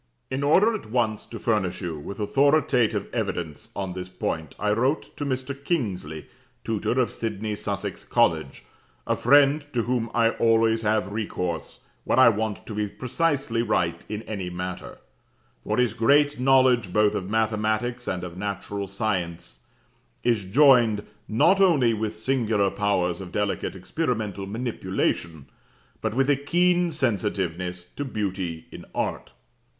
In 0.31 0.41
order 0.41 0.73
at 0.73 0.89
once 0.89 1.27
to 1.27 1.37
furnish 1.37 1.79
you 1.79 1.99
with 1.99 2.19
authoritative 2.19 3.07
evidence 3.13 3.69
on 3.75 3.93
this 3.93 4.09
point, 4.09 4.55
I 4.57 4.71
wrote 4.71 5.15
to 5.17 5.25
Mr. 5.25 5.53
Kingsley, 5.53 6.25
tutor 6.63 6.99
of 6.99 7.11
Sidney 7.11 7.53
Sussex 7.53 8.03
College, 8.03 8.63
a 9.05 9.15
friend 9.15 9.63
to 9.73 9.83
whom 9.83 10.09
I 10.15 10.29
always 10.31 10.81
have 10.81 11.11
recourse 11.11 11.81
when 12.03 12.17
I 12.17 12.29
want 12.29 12.65
to 12.65 12.73
be 12.73 12.87
precisely 12.87 13.61
right 13.61 14.03
in 14.09 14.23
any 14.23 14.49
matter; 14.49 14.97
for 15.63 15.77
his 15.77 15.93
great 15.93 16.39
knowledge 16.39 16.91
both 16.91 17.13
of 17.13 17.29
mathematics 17.29 18.07
and 18.07 18.23
of 18.23 18.35
natural 18.35 18.87
science 18.87 19.59
is 20.23 20.45
joined, 20.45 21.03
not 21.27 21.61
only 21.61 21.93
with 21.93 22.15
singular 22.15 22.71
powers 22.71 23.21
of 23.21 23.31
delicate 23.31 23.75
experimental 23.75 24.47
manipulation, 24.47 25.45
but 26.01 26.15
with 26.15 26.27
a 26.27 26.35
keen 26.35 26.89
sensitiveness 26.89 27.83
to 27.83 28.03
beauty 28.03 28.65
in 28.71 28.83
art. 28.95 29.33